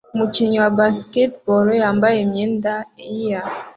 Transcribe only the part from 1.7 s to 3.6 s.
yambaye imyenda year